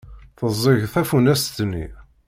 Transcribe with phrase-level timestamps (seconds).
[0.37, 1.85] Teẓẓeg tafunast-nni.